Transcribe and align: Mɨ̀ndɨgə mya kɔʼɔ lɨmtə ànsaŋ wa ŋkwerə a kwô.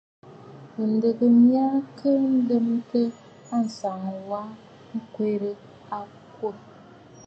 Mɨ̀ndɨgə 0.75 1.25
mya 1.45 1.65
kɔʼɔ 1.97 2.25
lɨmtə 2.47 3.01
ànsaŋ 3.55 3.99
wa 4.29 4.41
ŋkwerə 4.97 5.51
a 5.97 5.99
kwô. 6.33 6.49